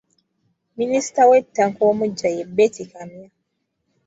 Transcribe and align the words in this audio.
Minisita 0.77 1.21
w'ettaka 1.29 1.81
omuggya 1.89 2.29
ye 2.37 2.43
Beti 2.55 2.83
Kamya. 2.91 3.27